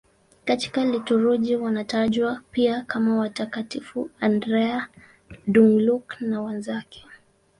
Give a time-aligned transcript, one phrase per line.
[0.45, 4.87] Katika liturujia wanatajwa pia kama Watakatifu Andrea
[5.51, 7.05] Dũng-Lạc na wenzake.